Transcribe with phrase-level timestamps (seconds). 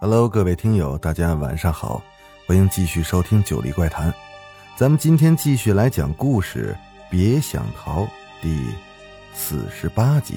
[0.00, 2.00] Hello，各位听友，大家晚上好，
[2.46, 4.12] 欢迎继续收听《九黎怪谈》。
[4.76, 6.72] 咱们今天继续来讲故事，
[7.10, 8.06] 别想逃
[8.40, 8.64] 第
[9.34, 10.36] 四十八集。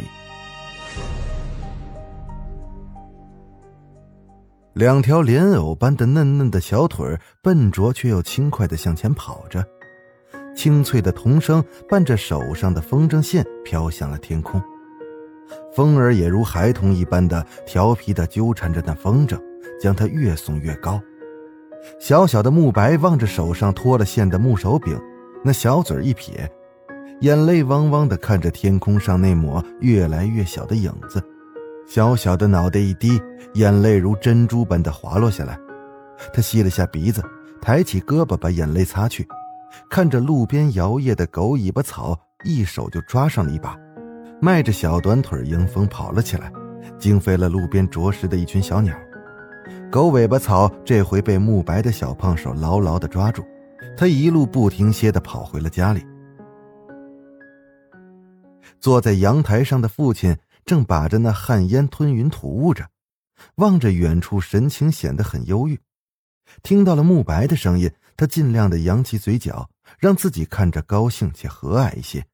[4.73, 9.63] 两条莲藕般的嫩嫩的小腿，笨拙却又轻快的向前跑着，
[10.55, 14.59] 清脆的童声伴着手上的风筝线飘向了天空。
[15.73, 19.39] 风儿也如孩童一般的调皮的纠缠着那风筝。
[19.81, 21.01] 将它越送越高。
[21.99, 24.95] 小小的慕白望着手上脱了线的木手柄，
[25.43, 26.49] 那小嘴一撇，
[27.21, 31.21] 眼泪汪汪的看着天空上那抹越来越小的影子。
[31.87, 33.19] 小小的脑袋一低，
[33.55, 35.57] 眼泪如珍珠般的滑落下来。
[36.31, 37.23] 他吸了下鼻子，
[37.59, 39.27] 抬起胳膊把眼泪擦去，
[39.89, 43.75] 看着路边摇曳的狗尾巴草，一手就抓上了一把，
[44.43, 46.51] 迈着小短腿迎风跑了起来，
[46.97, 48.97] 惊飞了路边啄食的一群小鸟。
[49.91, 53.45] 狗尾巴草这回被慕白的小胖手牢牢的抓住，
[53.95, 56.03] 他一路不停歇的跑回了家里。
[58.79, 62.87] 坐在阳台上的父亲正把着那旱烟吞云吐雾着，
[63.57, 65.79] 望着远处，神情显得很忧郁。
[66.63, 69.69] 听到了慕白的声音，他尽量的扬起嘴角，
[69.99, 72.25] 让自己看着高兴且和蔼一些，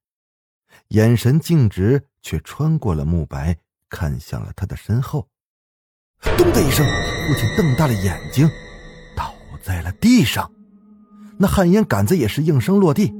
[0.90, 3.58] 眼神径直，却穿过了慕白，
[3.90, 5.28] 看向了他的身后。
[6.38, 8.50] 咚的一声，父亲瞪大了眼睛，
[9.16, 10.50] 倒在了地上。
[11.38, 13.14] 那旱烟杆子也是应声落地，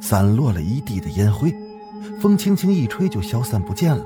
[0.00, 1.54] 散落了一地的烟灰，
[2.20, 4.04] 风轻轻一吹就消散不见了。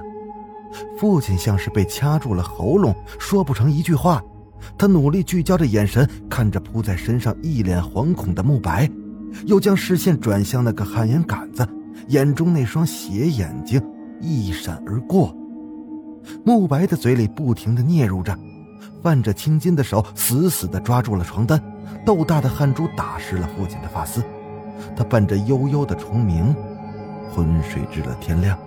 [0.98, 4.22] 父亲像是被掐住了喉咙，说不成一句话。
[4.76, 8.90] 他努力聚焦着眼神，看着扑在身上一脸惶恐的慕白，
[9.46, 11.66] 又将视线转向那个旱烟杆子，
[12.08, 13.82] 眼中那双斜眼睛
[14.20, 15.34] 一闪而过。
[16.44, 18.36] 慕白的嘴里不停的嗫嚅着，
[19.02, 21.62] 泛着青筋的手死死的抓住了床单，
[22.04, 24.22] 豆大的汗珠打湿了父亲的发丝。
[24.96, 26.54] 他伴着悠悠的虫鸣，
[27.32, 28.58] 昏睡至了天亮。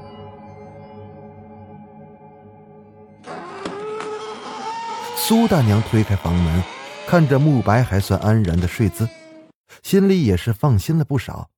[5.16, 6.64] 苏大娘推开房门，
[7.08, 9.08] 看着慕白还算安然的睡姿，
[9.84, 11.51] 心里也是放心了不少。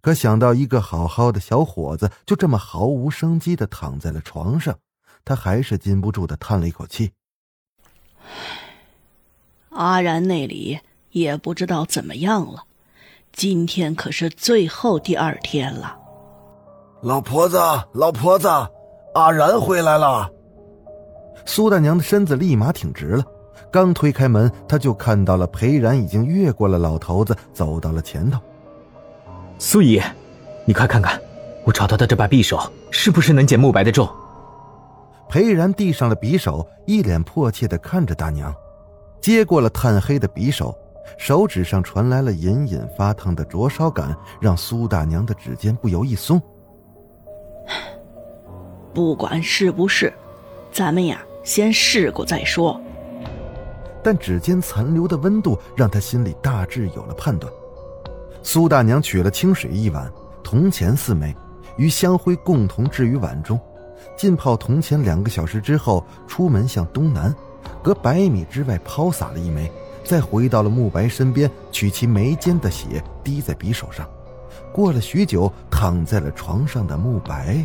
[0.00, 4.76] 可想到一个好好的小伙子就这么毫无生机的躺在了床上。
[5.24, 7.12] 他还是禁不住的叹了一口气。
[9.70, 10.80] 阿然那里
[11.10, 12.64] 也不知道怎么样了，
[13.32, 15.96] 今天可是最后第二天了。
[17.02, 17.56] 老婆子，
[17.94, 18.48] 老婆子，
[19.14, 20.28] 阿然回来了。
[21.46, 23.24] 苏大娘的身子立马挺直了，
[23.70, 28.40] 刚推开门，她就看到了裴然已经越过了老头子，走到了前头。
[29.64, 30.02] 苏姨，
[30.64, 31.22] 你快看看，
[31.64, 34.10] 我找到的这把匕首是不是能解慕白的咒？
[35.28, 38.52] 裴然递上了匕首，一脸迫切的看着大娘，
[39.20, 40.76] 接过了炭黑的匕首，
[41.16, 46.42] 手指上传来了隐隐发烫的灼烧感，让苏大娘的指尖不由一松。
[48.92, 50.12] 不管是不是，
[50.72, 52.80] 咱们呀，先试过再说。
[54.02, 57.50] 但指尖残留的温度让他心里大致有了判断。
[58.42, 60.10] 苏大娘取了清水一碗，
[60.42, 61.34] 铜钱四枚，
[61.76, 63.58] 与香灰共同置于碗中。
[64.16, 67.34] 浸泡铜钱两个小时之后，出门向东南，
[67.82, 69.70] 隔百米之外抛洒了一枚，
[70.04, 74.06] 再回到了慕白身边，取其眉间的血滴在匕首上。
[74.72, 77.64] 过了许久，躺在了床上的慕白，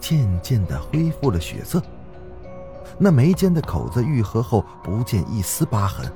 [0.00, 1.80] 渐渐的恢复了血色。
[2.98, 6.10] 那眉间的口子愈合后，不见一丝疤痕，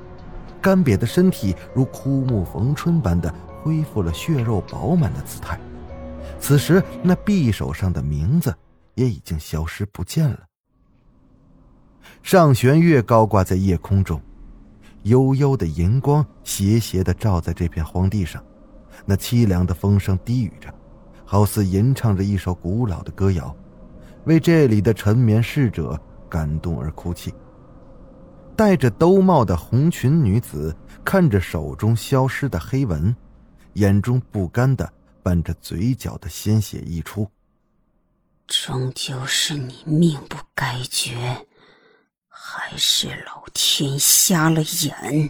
[0.61, 3.33] 干瘪的身体如枯木逢春般的
[3.65, 5.59] 恢复了血肉饱满的姿态。
[6.39, 8.55] 此时，那匕首上的名字。
[8.95, 10.39] 也已经消失不见了。
[12.23, 14.21] 上弦月高挂在夜空中，
[15.03, 18.41] 悠悠的银光斜斜的照在这片荒地上，
[19.05, 20.73] 那凄凉的风声低语着，
[21.25, 23.53] 好似吟唱着一首古老的歌谣，
[24.23, 27.33] 为这里的沉眠逝者感动而哭泣。
[28.55, 30.73] 戴着兜帽的红裙女子
[31.03, 33.13] 看着手中消失的黑纹，
[33.75, 34.91] 眼中不甘的
[35.21, 37.29] 伴着嘴角的鲜血溢出。
[38.47, 41.15] 终究是你命不该绝
[42.27, 45.27] 还是老天瞎了眼。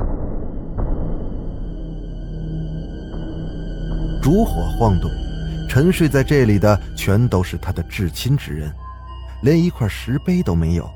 [4.21, 5.09] 烛火晃动
[5.69, 8.71] 沉睡在这里的全都是他的至亲之人
[9.42, 10.89] 连一块石碑都没有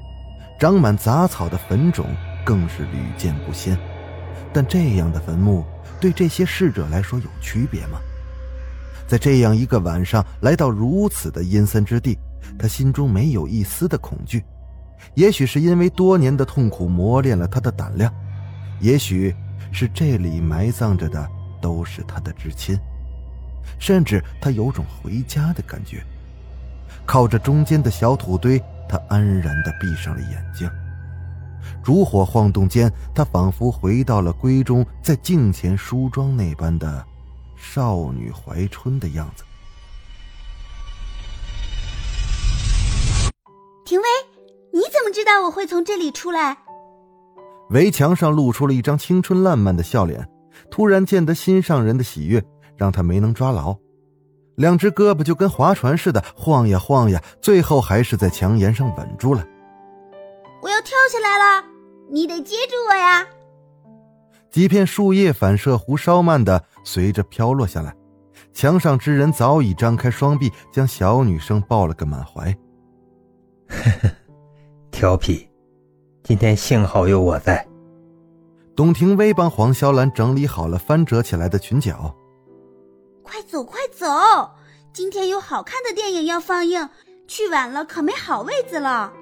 [0.60, 2.06] 长满杂草的坟冢
[2.46, 3.80] 更是屡见不鲜。
[4.54, 5.66] 但这样的坟墓
[6.00, 8.00] 对这些逝者来说有区别吗？
[9.08, 12.18] 在这样一个晚上来到如此的阴森之地，
[12.60, 14.44] 他心中没有一丝的恐惧。
[15.16, 18.14] 也许是因为多年的痛苦磨练了他的胆量，
[18.80, 19.36] 也许
[19.72, 21.28] 是这里埋葬着的
[21.60, 22.78] 都是他的至亲，
[23.80, 26.04] 甚至他有种回家的感觉。
[27.06, 30.70] 靠着中间的小土堆，他安然地闭上了眼睛。
[31.84, 37.06] 烛火晃动间，他仿佛回到了闺中在镜前梳妆那般的
[37.56, 39.44] 少女怀春的样子。
[43.86, 44.06] 廷威，
[44.72, 46.58] 你怎么知道我会从这里出来？
[47.72, 50.28] 围墙上露出了一张青春烂漫的笑脸，
[50.72, 52.44] 突然见得心上人的喜悦，
[52.76, 53.76] 让他没能抓牢，
[54.56, 59.46] 两只胳膊就跟划船似的晃呀晃呀，最后还是在墙沿上稳住了。
[60.62, 61.66] 我要跳下来了，
[62.10, 63.26] 你得接住我呀！
[64.52, 67.96] 几片树叶反射弧稍慢的随着飘落下来，
[68.52, 72.52] 墙上之人早已张开双臂，将小女生抱了个满怀。
[73.68, 74.10] 呵呵，
[74.90, 75.48] 调皮，
[76.24, 77.66] 今天幸好有我在。
[78.76, 82.16] 董廷威帮黄潇兰整理好了翻折起来的裙角。
[83.22, 84.08] 快走快走，
[84.92, 86.90] 今天有好看的电影要放映，
[87.28, 89.14] 去晚了可没好位子了。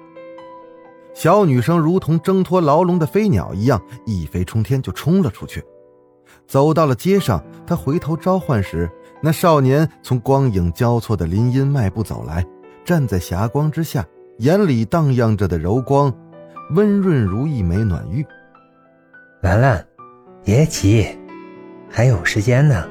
[1.14, 5.64] 小女生如同挣脱牢笼的飞鸟一样，一飞冲天就冲了出去，
[6.46, 7.42] 走到了街上。
[7.66, 8.88] 她回头召唤时，
[9.20, 12.46] 那少年从光影交错的林荫迈步走来，
[12.84, 14.06] 站在霞光之下，
[14.38, 16.12] 眼里荡漾着的柔光，
[16.76, 18.24] 温润如一枚暖玉。
[19.40, 19.84] 兰兰，
[20.44, 21.06] 别急，
[21.90, 22.88] 还有时间呢。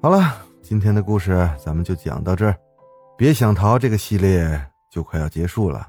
[0.00, 0.20] 好了，
[0.62, 2.56] 今天的故事咱们就讲到这儿。
[3.16, 5.88] 别想逃这个系列就快要结束了，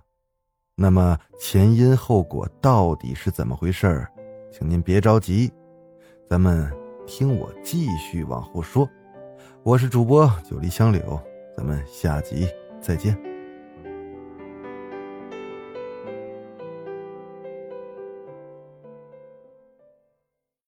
[0.76, 4.12] 那么前因后果到底是怎么回事儿
[4.52, 5.52] 请您别着急，
[6.30, 6.72] 咱们
[7.08, 8.88] 听我继续往后说。
[9.64, 11.20] 我是主播九黎香柳，
[11.58, 12.48] 咱们下集
[12.80, 13.35] 再见。